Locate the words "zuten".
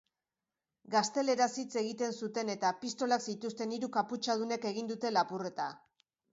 2.23-2.51